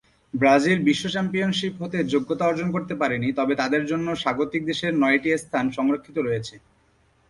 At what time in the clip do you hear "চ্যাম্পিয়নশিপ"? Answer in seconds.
1.09-1.73